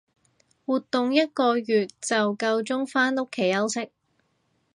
[0.65, 3.91] 活動一個月就夠鐘返屋企休息